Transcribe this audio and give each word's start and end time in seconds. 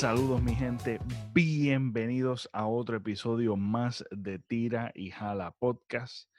Saludos 0.00 0.42
mi 0.42 0.54
gente, 0.54 0.98
bienvenidos 1.34 2.48
a 2.54 2.66
otro 2.66 2.96
episodio 2.96 3.54
más 3.54 4.02
de 4.10 4.38
Tira 4.38 4.92
y 4.94 5.10
Jala 5.10 5.50
Podcast. 5.50 6.30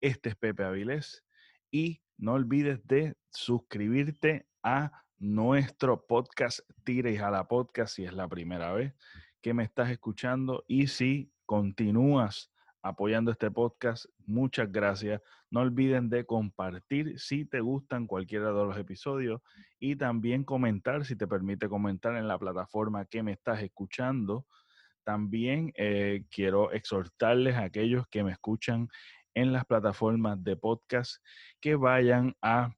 Este 0.00 0.28
es 0.28 0.36
Pepe 0.36 0.62
Avilés 0.62 1.24
y 1.72 2.00
no 2.16 2.34
olvides 2.34 2.78
de 2.86 3.16
suscribirte 3.30 4.46
a 4.62 5.02
nuestro 5.18 6.06
podcast 6.06 6.60
Tira 6.84 7.10
y 7.10 7.16
Jala 7.16 7.48
Podcast 7.48 7.96
si 7.96 8.04
es 8.04 8.12
la 8.12 8.28
primera 8.28 8.72
vez 8.72 8.94
que 9.42 9.52
me 9.52 9.64
estás 9.64 9.90
escuchando 9.90 10.64
y 10.68 10.86
si 10.86 11.32
continúas 11.44 12.52
apoyando 12.82 13.30
este 13.30 13.50
podcast, 13.50 14.06
muchas 14.26 14.70
gracias. 14.70 15.20
No 15.50 15.60
olviden 15.60 16.08
de 16.08 16.24
compartir 16.24 17.18
si 17.18 17.44
te 17.44 17.60
gustan 17.60 18.06
cualquiera 18.06 18.48
de 18.48 18.64
los 18.64 18.76
episodios 18.76 19.40
y 19.78 19.96
también 19.96 20.44
comentar 20.44 21.04
si 21.04 21.16
te 21.16 21.26
permite 21.26 21.68
comentar 21.68 22.16
en 22.16 22.28
la 22.28 22.38
plataforma 22.38 23.04
que 23.06 23.22
me 23.22 23.32
estás 23.32 23.62
escuchando. 23.62 24.46
También 25.04 25.72
eh, 25.76 26.24
quiero 26.30 26.70
exhortarles 26.72 27.56
a 27.56 27.64
aquellos 27.64 28.06
que 28.08 28.22
me 28.22 28.32
escuchan 28.32 28.88
en 29.34 29.52
las 29.52 29.64
plataformas 29.64 30.42
de 30.42 30.56
podcast 30.56 31.22
que 31.60 31.76
vayan 31.76 32.34
a 32.42 32.70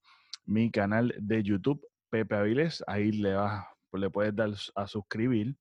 mi 0.45 0.71
canal 0.71 1.15
de 1.19 1.43
YouTube, 1.43 1.85
Pepe 2.11 2.37
Avilés. 2.37 2.85
Ahí 2.87 3.13
le, 3.13 3.35
vas, 3.35 3.65
le 3.93 4.11
puedes 4.11 4.35
dar 4.35 4.51
a 4.75 4.87
suscribir 4.87 5.57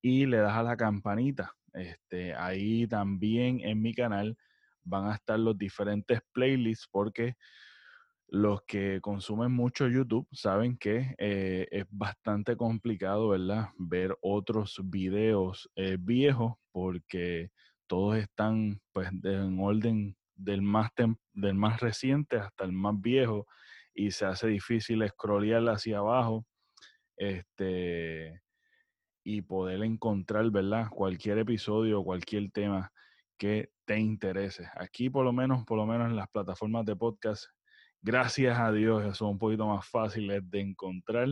y 0.00 0.26
le 0.26 0.38
das 0.38 0.56
a 0.56 0.62
la 0.62 0.76
campanita. 0.76 1.54
Este, 1.74 2.34
ahí 2.34 2.86
también 2.86 3.60
en 3.60 3.80
mi 3.80 3.94
canal 3.94 4.36
van 4.84 5.06
a 5.06 5.14
estar 5.14 5.38
los 5.38 5.56
diferentes 5.56 6.20
playlists 6.32 6.88
porque 6.90 7.36
los 8.28 8.62
que 8.62 9.00
consumen 9.02 9.52
mucho 9.52 9.88
YouTube 9.88 10.26
saben 10.32 10.78
que 10.78 11.14
eh, 11.18 11.68
es 11.70 11.84
bastante 11.90 12.56
complicado, 12.56 13.28
¿verdad? 13.28 13.68
Ver 13.76 14.16
otros 14.22 14.80
videos 14.84 15.70
eh, 15.76 15.98
viejos 16.00 16.54
porque 16.72 17.50
todos 17.86 18.16
están 18.16 18.80
pues 18.92 19.10
en 19.24 19.60
orden 19.60 20.16
del 20.34 20.62
más, 20.62 20.90
del 21.34 21.54
más 21.54 21.80
reciente 21.80 22.38
hasta 22.38 22.64
el 22.64 22.72
más 22.72 22.98
viejo 23.00 23.46
y 23.94 24.10
se 24.10 24.24
hace 24.24 24.48
difícil 24.48 25.06
scrollear 25.06 25.62
hacia 25.68 25.98
abajo 25.98 26.46
este, 27.16 28.40
y 29.24 29.42
poder 29.42 29.82
encontrar, 29.82 30.50
¿verdad? 30.50 30.88
Cualquier 30.90 31.38
episodio 31.38 32.00
o 32.00 32.04
cualquier 32.04 32.50
tema 32.50 32.92
que 33.38 33.70
te 33.84 33.98
interese. 33.98 34.68
Aquí 34.76 35.10
por 35.10 35.24
lo 35.24 35.32
menos, 35.32 35.64
por 35.64 35.78
lo 35.78 35.86
menos 35.86 36.08
en 36.08 36.16
las 36.16 36.28
plataformas 36.28 36.84
de 36.84 36.96
podcast, 36.96 37.46
gracias 38.00 38.58
a 38.58 38.72
Dios, 38.72 39.16
son 39.16 39.30
un 39.30 39.38
poquito 39.38 39.66
más 39.66 39.88
fáciles 39.88 40.42
de 40.50 40.60
encontrar 40.60 41.28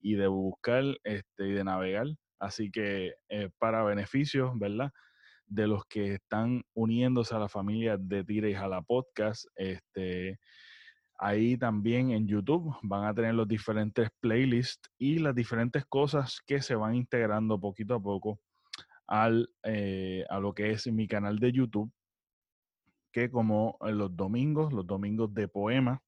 y 0.00 0.14
de 0.14 0.26
buscar 0.26 0.84
este, 1.02 1.48
y 1.48 1.52
de 1.52 1.64
navegar. 1.64 2.06
Así 2.38 2.70
que 2.70 3.14
eh, 3.28 3.50
para 3.58 3.84
beneficios, 3.84 4.52
¿verdad? 4.58 4.90
De 5.46 5.66
los 5.66 5.84
que 5.86 6.14
están 6.14 6.62
uniéndose 6.74 7.34
a 7.34 7.38
la 7.38 7.48
familia 7.48 7.96
de 7.98 8.24
Tira 8.24 8.48
y 8.48 8.54
Jala 8.54 8.82
Podcast, 8.82 9.46
este, 9.56 10.38
ahí 11.18 11.56
también 11.56 12.10
en 12.10 12.26
YouTube 12.26 12.76
van 12.82 13.04
a 13.04 13.14
tener 13.14 13.34
los 13.34 13.48
diferentes 13.48 14.08
playlists 14.20 14.90
y 14.98 15.18
las 15.18 15.34
diferentes 15.34 15.84
cosas 15.86 16.40
que 16.46 16.60
se 16.60 16.74
van 16.74 16.94
integrando 16.94 17.60
poquito 17.60 17.94
a 17.94 18.02
poco 18.02 18.40
al, 19.06 19.50
eh, 19.62 20.24
a 20.28 20.38
lo 20.40 20.54
que 20.54 20.70
es 20.70 20.86
mi 20.86 21.06
canal 21.06 21.38
de 21.38 21.52
YouTube, 21.52 21.92
que 23.12 23.30
como 23.30 23.78
los 23.80 24.16
domingos, 24.16 24.72
los 24.72 24.86
domingos 24.86 25.32
de 25.34 25.48
poema, 25.48 26.02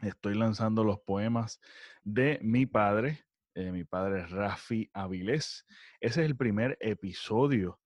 estoy 0.00 0.34
lanzando 0.34 0.84
los 0.84 1.00
poemas 1.00 1.60
de 2.02 2.38
mi 2.42 2.66
padre, 2.66 3.24
eh, 3.54 3.72
mi 3.72 3.84
padre 3.84 4.26
Rafi 4.26 4.88
Avilés. 4.92 5.66
Ese 6.00 6.22
es 6.22 6.26
el 6.30 6.36
primer 6.36 6.76
episodio 6.80 7.80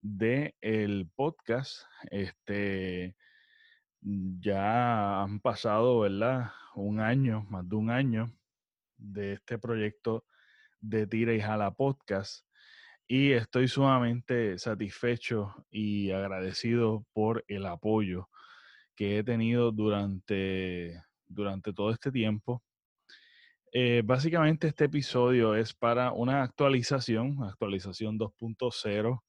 del 0.00 0.54
el 0.60 1.10
podcast. 1.16 1.82
Este, 2.10 3.16
ya 4.40 5.22
han 5.22 5.40
pasado, 5.40 6.00
¿verdad? 6.00 6.52
Un 6.74 7.00
año, 7.00 7.46
más 7.50 7.68
de 7.68 7.76
un 7.76 7.90
año 7.90 8.32
de 8.96 9.32
este 9.34 9.58
proyecto 9.58 10.24
de 10.80 11.06
Tira 11.06 11.34
y 11.34 11.40
Jala 11.40 11.72
Podcast 11.72 12.46
y 13.08 13.32
estoy 13.32 13.68
sumamente 13.68 14.58
satisfecho 14.58 15.54
y 15.70 16.10
agradecido 16.10 17.04
por 17.12 17.44
el 17.48 17.66
apoyo 17.66 18.28
que 18.96 19.18
he 19.18 19.24
tenido 19.24 19.70
durante, 19.70 21.02
durante 21.26 21.72
todo 21.72 21.90
este 21.90 22.10
tiempo. 22.10 22.62
Eh, 23.72 24.02
básicamente 24.04 24.68
este 24.68 24.86
episodio 24.86 25.54
es 25.54 25.74
para 25.74 26.12
una 26.12 26.42
actualización, 26.42 27.42
actualización 27.44 28.18
2.0. 28.18 29.20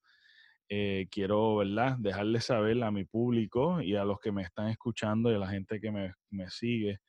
Eh, 0.69 1.07
quiero, 1.09 1.57
¿verdad? 1.57 1.95
Dejarles 1.97 2.45
saber 2.45 2.83
a 2.83 2.91
mi 2.91 3.05
público 3.05 3.81
y 3.81 3.95
a 3.95 4.03
los 4.03 4.19
que 4.19 4.31
me 4.33 4.41
están 4.41 4.67
escuchando 4.67 5.31
y 5.31 5.35
a 5.35 5.39
la 5.39 5.47
gente 5.47 5.79
que 5.79 5.91
me, 5.91 6.13
me 6.29 6.49
sigue. 6.49 6.99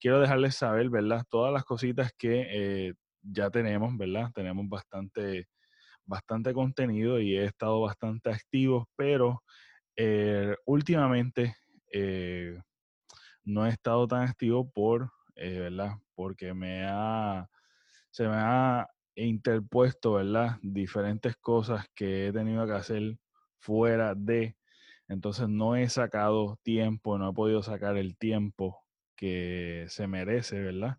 Quiero 0.00 0.20
dejarles 0.20 0.56
saber, 0.56 0.90
¿verdad? 0.90 1.24
Todas 1.28 1.52
las 1.52 1.64
cositas 1.64 2.12
que 2.16 2.46
eh, 2.88 2.94
ya 3.22 3.50
tenemos, 3.50 3.96
¿verdad? 3.96 4.30
Tenemos 4.34 4.68
bastante 4.68 5.48
bastante 6.06 6.52
contenido 6.52 7.18
y 7.20 7.36
he 7.36 7.44
estado 7.44 7.80
bastante 7.80 8.30
activo, 8.30 8.88
pero 8.94 9.42
eh, 9.96 10.54
últimamente 10.66 11.56
eh, 11.92 12.58
no 13.44 13.66
he 13.66 13.70
estado 13.70 14.06
tan 14.06 14.22
activo 14.22 14.70
por, 14.70 15.10
¿verdad? 15.34 15.92
Porque 16.14 16.52
me 16.52 16.84
ha, 16.86 17.48
se 18.10 18.28
me 18.28 18.36
ha 18.36 18.86
interpuesto, 19.16 20.14
¿verdad? 20.14 20.58
Diferentes 20.62 21.36
cosas 21.36 21.86
que 21.94 22.28
he 22.28 22.32
tenido 22.32 22.66
que 22.66 22.72
hacer 22.72 23.18
fuera 23.58 24.14
de, 24.14 24.56
entonces 25.08 25.48
no 25.48 25.76
he 25.76 25.88
sacado 25.88 26.58
tiempo, 26.62 27.18
no 27.18 27.30
he 27.30 27.32
podido 27.32 27.62
sacar 27.62 27.96
el 27.96 28.16
tiempo 28.16 28.78
que 29.16 29.86
se 29.88 30.06
merece, 30.06 30.60
¿verdad? 30.60 30.98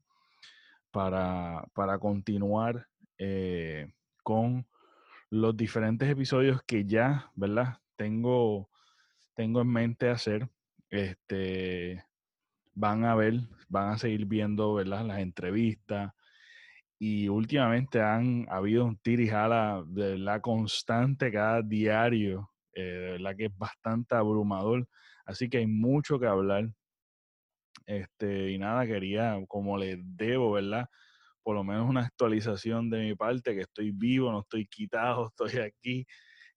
Para, 0.92 1.66
para 1.74 2.00
continuar 2.00 2.88
con 4.24 4.68
los 5.30 5.58
diferentes 5.58 6.10
episodios 6.10 6.62
que 6.64 6.86
ya, 6.86 7.32
¿verdad? 7.36 7.80
Tengo, 7.96 8.70
tengo 9.34 9.62
en 9.62 9.68
mente 9.68 10.10
hacer. 10.10 10.50
Este, 10.90 12.04
van 12.74 13.06
a 13.06 13.16
ver, 13.16 13.42
van 13.68 13.90
a 13.90 13.98
seguir 13.98 14.26
viendo, 14.26 14.74
¿verdad? 14.74 15.06
Las 15.06 15.20
entrevistas. 15.20 16.14
Y 17.00 17.28
últimamente 17.28 18.02
han 18.02 18.48
habido 18.50 18.86
un 18.86 18.98
tir 18.98 19.20
y 19.20 19.28
jala 19.28 19.84
de 19.88 20.18
la 20.18 20.42
constante 20.42 21.32
cada 21.32 21.62
diario, 21.62 22.52
eh, 22.74 22.82
de 22.82 23.12
verdad 23.14 23.36
que 23.38 23.46
es 23.46 23.58
bastante 23.58 24.16
abrumador. 24.16 24.88
Así 25.26 25.50
que 25.50 25.60
hay 25.60 25.68
mucho 25.68 26.20
que 26.20 26.28
hablar. 26.28 26.70
Este, 27.86 28.52
y 28.52 28.58
nada, 28.58 28.86
quería, 28.88 29.38
como 29.48 29.78
les 29.78 29.98
debo, 30.02 30.54
¿verdad? 30.54 30.88
por 31.46 31.56
lo 31.56 31.64
menos 31.64 31.88
una 31.88 32.02
actualización 32.02 32.90
de 32.90 32.98
mi 33.04 33.16
parte, 33.16 33.54
que 33.54 33.62
estoy 33.62 33.92
vivo, 33.92 34.32
no 34.32 34.40
estoy 34.40 34.66
quitado, 34.66 35.28
estoy 35.38 35.60
aquí. 35.62 36.06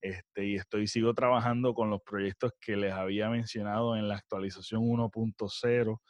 Este, 0.01 0.47
y 0.47 0.55
estoy, 0.57 0.87
sigo 0.87 1.13
trabajando 1.13 1.75
con 1.75 1.91
los 1.91 2.01
proyectos 2.03 2.53
que 2.59 2.75
les 2.77 2.95
había 2.95 3.29
mencionado 3.29 3.97
en 3.97 4.09
la 4.09 4.17
actualización 4.17 4.83
1.0. 4.83 6.01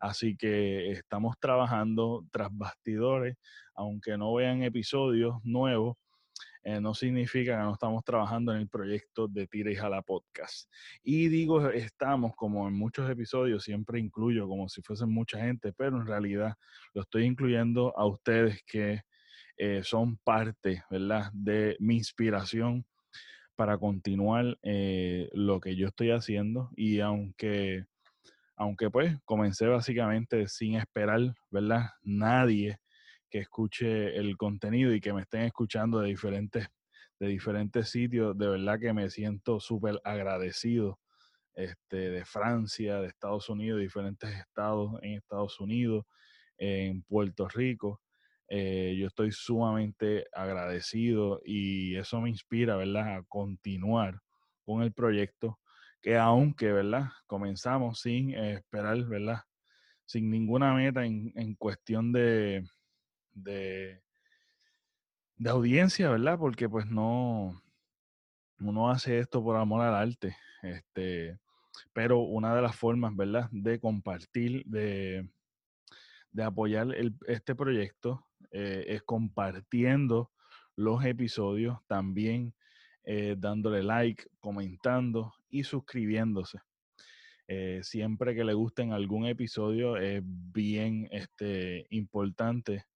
Así 0.00 0.36
que 0.36 0.90
estamos 0.92 1.36
trabajando 1.38 2.26
tras 2.30 2.48
bastidores, 2.52 3.36
aunque 3.74 4.16
no 4.16 4.34
vean 4.34 4.62
episodios 4.62 5.36
nuevos, 5.44 5.96
eh, 6.64 6.80
no 6.80 6.94
significa 6.94 7.58
que 7.58 7.62
no 7.62 7.74
estamos 7.74 8.02
trabajando 8.04 8.54
en 8.54 8.60
el 8.60 8.68
proyecto 8.68 9.28
de 9.28 9.46
Tira 9.46 9.70
y 9.70 9.76
Jala 9.76 10.00
Podcast. 10.00 10.70
Y 11.02 11.28
digo 11.28 11.68
estamos, 11.70 12.34
como 12.36 12.66
en 12.66 12.74
muchos 12.74 13.08
episodios, 13.10 13.64
siempre 13.64 14.00
incluyo 14.00 14.48
como 14.48 14.68
si 14.70 14.80
fuesen 14.80 15.12
mucha 15.12 15.38
gente, 15.38 15.74
pero 15.74 15.98
en 15.98 16.06
realidad 16.06 16.54
lo 16.94 17.02
estoy 17.02 17.24
incluyendo 17.24 17.92
a 17.98 18.06
ustedes 18.06 18.62
que 18.66 19.02
eh, 19.58 19.82
son 19.84 20.16
parte, 20.16 20.82
¿verdad?, 20.90 21.30
de 21.34 21.76
mi 21.80 21.96
inspiración 21.96 22.86
para 23.56 23.78
continuar 23.78 24.58
eh, 24.62 25.28
lo 25.32 25.60
que 25.60 25.76
yo 25.76 25.88
estoy 25.88 26.10
haciendo. 26.10 26.70
Y 26.76 27.00
aunque, 27.00 27.84
aunque 28.56 28.90
pues 28.90 29.16
comencé 29.24 29.66
básicamente 29.66 30.48
sin 30.48 30.76
esperar, 30.76 31.34
¿verdad? 31.50 31.90
Nadie 32.02 32.78
que 33.30 33.40
escuche 33.40 34.16
el 34.16 34.36
contenido 34.36 34.94
y 34.94 35.00
que 35.00 35.12
me 35.12 35.22
estén 35.22 35.42
escuchando 35.42 36.00
de 36.00 36.08
diferentes, 36.08 36.68
de 37.18 37.26
diferentes 37.26 37.88
sitios. 37.88 38.36
De 38.38 38.48
verdad 38.48 38.78
que 38.78 38.92
me 38.92 39.10
siento 39.10 39.58
súper 39.60 40.00
agradecido 40.04 41.00
este, 41.54 42.10
de 42.10 42.24
Francia, 42.24 43.00
de 43.00 43.08
Estados 43.08 43.48
Unidos, 43.48 43.80
diferentes 43.80 44.30
estados 44.30 44.92
en 45.02 45.14
Estados 45.14 45.58
Unidos, 45.60 46.04
en 46.58 47.02
Puerto 47.02 47.48
Rico. 47.48 48.00
Eh, 48.48 48.94
yo 48.98 49.06
estoy 49.06 49.32
sumamente 49.32 50.26
agradecido 50.32 51.40
y 51.44 51.96
eso 51.96 52.20
me 52.20 52.28
inspira, 52.30 52.76
¿verdad?, 52.76 53.16
a 53.16 53.22
continuar 53.24 54.20
con 54.64 54.82
el 54.82 54.92
proyecto 54.92 55.58
que 56.04 56.18
aunque, 56.18 56.70
¿verdad?, 56.70 57.08
comenzamos 57.26 58.00
sin 58.00 58.34
esperar, 58.34 59.02
¿verdad?, 59.06 59.40
sin 60.04 60.30
ninguna 60.30 60.74
meta 60.74 61.06
en, 61.06 61.32
en 61.34 61.54
cuestión 61.54 62.12
de, 62.12 62.62
de, 63.32 64.02
de 65.36 65.50
audiencia, 65.50 66.10
¿verdad? 66.10 66.38
Porque 66.38 66.68
pues 66.68 66.84
no, 66.84 67.58
uno 68.58 68.90
hace 68.90 69.18
esto 69.18 69.42
por 69.42 69.56
amor 69.56 69.80
al 69.80 69.94
arte, 69.94 70.36
este, 70.62 71.38
pero 71.94 72.18
una 72.18 72.54
de 72.54 72.60
las 72.60 72.76
formas, 72.76 73.16
¿verdad? 73.16 73.48
De 73.50 73.80
compartir, 73.80 74.62
de, 74.66 75.26
de 76.32 76.42
apoyar 76.42 76.88
este 77.26 77.54
proyecto 77.54 78.26
eh, 78.50 78.84
es 78.88 79.02
compartiendo 79.04 80.30
los 80.76 81.02
episodios, 81.06 81.78
también 81.86 82.54
eh, 83.04 83.36
dándole 83.38 83.82
like, 83.82 84.24
comentando 84.40 85.34
y 85.50 85.64
suscribiéndose. 85.64 86.58
Eh, 87.46 87.80
siempre 87.82 88.34
que 88.34 88.44
le 88.44 88.54
gusten 88.54 88.92
algún 88.92 89.26
episodio 89.26 89.96
es 89.96 90.22
bien 90.24 91.08
este, 91.10 91.86
importante 91.90 92.86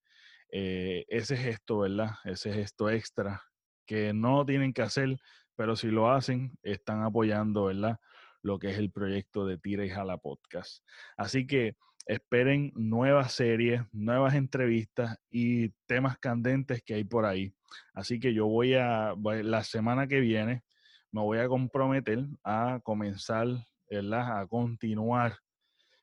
ese 0.50 1.36
gesto, 1.36 1.80
¿verdad? 1.80 2.12
Ese 2.24 2.50
gesto 2.50 2.88
extra 2.88 3.42
que 3.88 4.12
no 4.12 4.46
tienen 4.46 4.72
que 4.72 4.82
hacer, 4.82 5.18
pero 5.56 5.74
si 5.74 5.88
lo 5.88 6.10
hacen, 6.10 6.56
están 6.62 7.02
apoyando, 7.02 7.64
¿verdad? 7.64 7.98
Lo 8.42 8.58
que 8.58 8.70
es 8.70 8.78
el 8.78 8.90
proyecto 8.90 9.44
de 9.44 9.58
Tira 9.58 9.84
y 9.84 9.90
Jala 9.90 10.18
Podcast. 10.18 10.84
Así 11.16 11.46
que 11.46 11.74
esperen 12.08 12.72
nuevas 12.74 13.32
series, 13.32 13.82
nuevas 13.92 14.34
entrevistas 14.34 15.18
y 15.30 15.68
temas 15.86 16.18
candentes 16.18 16.82
que 16.82 16.94
hay 16.94 17.04
por 17.04 17.26
ahí. 17.26 17.54
Así 17.92 18.18
que 18.18 18.32
yo 18.32 18.46
voy 18.46 18.74
a, 18.74 19.14
la 19.44 19.62
semana 19.62 20.08
que 20.08 20.20
viene, 20.20 20.64
me 21.12 21.20
voy 21.20 21.38
a 21.38 21.48
comprometer 21.48 22.26
a 22.42 22.80
comenzar. 22.82 23.46
A 23.90 24.46
continuar, 24.50 25.38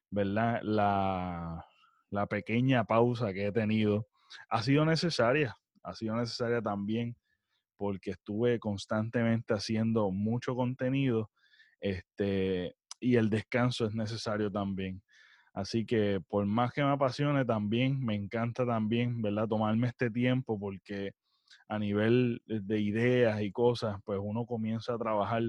¿verdad? 0.09 0.59
La, 0.63 1.63
la 2.09 2.25
pequeña 2.25 2.83
pausa 2.83 3.31
que 3.31 3.45
he 3.45 3.51
tenido. 3.51 4.07
Ha 4.49 4.63
sido 4.63 4.85
necesaria, 4.85 5.55
ha 5.83 5.93
sido 5.93 6.15
necesaria 6.15 6.63
también 6.63 7.15
porque 7.77 8.11
estuve 8.11 8.59
constantemente 8.59 9.53
haciendo 9.53 10.09
mucho 10.09 10.55
contenido 10.55 11.29
este, 11.79 12.75
y 12.99 13.17
el 13.17 13.29
descanso 13.29 13.85
es 13.85 13.93
necesario 13.93 14.51
también. 14.51 15.03
Así 15.55 15.85
que 15.85 16.19
por 16.27 16.45
más 16.45 16.73
que 16.73 16.83
me 16.83 16.91
apasione 16.91 17.45
también, 17.45 18.03
me 18.03 18.13
encanta 18.13 18.65
también, 18.65 19.21
¿verdad? 19.21 19.47
Tomarme 19.47 19.87
este 19.87 20.11
tiempo 20.11 20.59
porque 20.59 21.13
a 21.69 21.79
nivel 21.79 22.41
de 22.45 22.79
ideas 22.81 23.41
y 23.41 23.53
cosas, 23.53 23.97
pues 24.03 24.19
uno 24.21 24.45
comienza 24.45 24.93
a 24.93 24.97
trabajar 24.97 25.43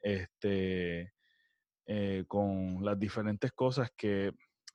este, 0.00 1.12
eh, 1.86 2.24
con 2.28 2.84
las 2.84 2.96
diferentes 2.96 3.50
cosas 3.50 3.90
que 3.96 4.32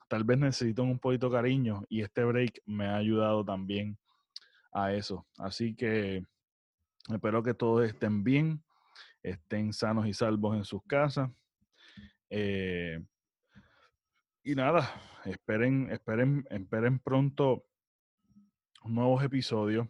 tal 0.09 0.25
vez 0.25 0.37
necesitan 0.37 0.87
un 0.87 0.99
poquito 0.99 1.31
cariño 1.31 1.83
y 1.87 2.01
este 2.01 2.25
break 2.25 2.61
me 2.65 2.87
ha 2.87 2.97
ayudado 2.97 3.45
también 3.45 3.97
a 4.73 4.91
eso. 4.91 5.25
Así 5.37 5.75
que 5.75 6.25
espero 7.09 7.41
que 7.41 7.53
todos 7.53 7.87
estén 7.87 8.21
bien, 8.21 8.61
estén 9.23 9.71
sanos 9.71 10.07
y 10.07 10.13
salvos 10.13 10.57
en 10.57 10.65
sus 10.65 10.83
casas. 10.83 11.29
Eh, 12.29 12.99
y 14.47 14.55
nada, 14.55 14.89
esperen, 15.25 15.89
esperen, 15.91 16.47
esperen 16.49 16.99
pronto 16.99 17.65
nuevos 18.85 19.21
episodios. 19.21 19.89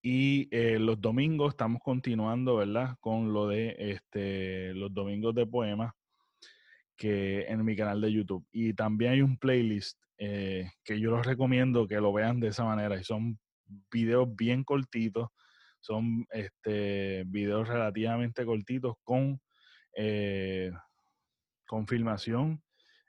Y 0.00 0.48
eh, 0.56 0.78
los 0.78 0.98
domingos 0.98 1.52
estamos 1.52 1.82
continuando, 1.84 2.56
¿verdad? 2.56 2.96
Con 2.98 3.34
lo 3.34 3.46
de 3.46 3.76
este, 3.78 4.72
los 4.72 4.94
domingos 4.94 5.34
de 5.34 5.46
poemas 5.46 5.92
que 6.96 7.42
en 7.42 7.62
mi 7.62 7.76
canal 7.76 8.00
de 8.00 8.10
YouTube. 8.10 8.46
Y 8.52 8.72
también 8.72 9.12
hay 9.12 9.20
un 9.20 9.36
playlist 9.36 9.98
eh, 10.16 10.70
que 10.82 10.98
yo 10.98 11.10
los 11.10 11.26
recomiendo 11.26 11.86
que 11.86 12.00
lo 12.00 12.10
vean 12.10 12.40
de 12.40 12.48
esa 12.48 12.64
manera. 12.64 12.98
Y 12.98 13.04
son 13.04 13.38
videos 13.92 14.34
bien 14.34 14.64
cortitos. 14.64 15.28
Son 15.80 16.26
este, 16.30 17.24
videos 17.26 17.68
relativamente 17.68 18.46
cortitos 18.46 18.94
con, 19.04 19.38
eh, 19.94 20.72
con 21.66 21.86
filmación 21.86 22.64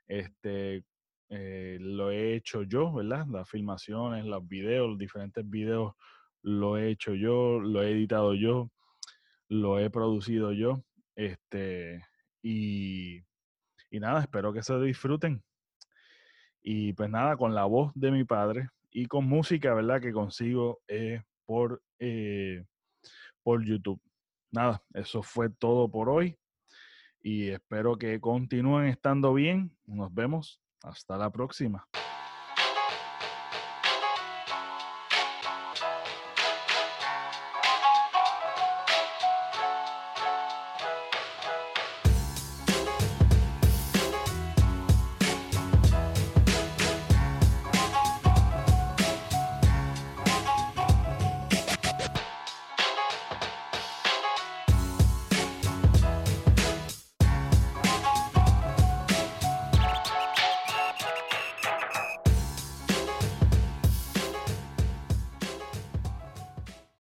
este, 0.08 0.84
eh, 1.28 1.78
lo 1.80 2.10
he 2.10 2.36
hecho 2.36 2.62
yo, 2.62 2.92
¿verdad? 2.92 3.26
Las 3.28 3.48
filmaciones, 3.48 4.24
los 4.24 4.46
videos, 4.46 4.90
los 4.90 4.98
diferentes 4.98 5.48
videos, 5.48 5.94
lo 6.42 6.76
he 6.76 6.90
hecho 6.90 7.14
yo, 7.14 7.58
lo 7.60 7.82
he 7.82 7.90
editado 7.90 8.34
yo, 8.34 8.70
lo 9.48 9.78
he 9.78 9.90
producido 9.90 10.52
yo. 10.52 10.82
Este, 11.16 12.04
y, 12.42 13.16
y 13.90 14.00
nada, 14.00 14.20
espero 14.20 14.52
que 14.52 14.62
se 14.62 14.78
disfruten. 14.80 15.42
Y 16.62 16.92
pues 16.92 17.10
nada, 17.10 17.36
con 17.36 17.54
la 17.54 17.64
voz 17.64 17.92
de 17.94 18.10
mi 18.10 18.24
padre 18.24 18.68
y 18.90 19.06
con 19.06 19.26
música, 19.26 19.74
¿verdad? 19.74 20.00
Que 20.00 20.12
consigo 20.12 20.80
eh, 20.88 21.22
por, 21.44 21.82
eh, 21.98 22.64
por 23.42 23.64
YouTube. 23.64 24.00
Nada, 24.52 24.82
eso 24.94 25.22
fue 25.22 25.50
todo 25.50 25.90
por 25.90 26.08
hoy 26.08 26.36
y 27.22 27.48
espero 27.48 27.96
que 27.96 28.20
continúen 28.20 28.86
estando 28.86 29.34
bien. 29.34 29.76
Nos 29.86 30.12
vemos. 30.12 30.60
Hasta 30.82 31.16
la 31.16 31.30
próxima. 31.30 31.88